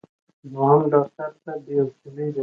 [0.51, 2.39] دوهم: ډاکټر صاحب بې حوصلې دی.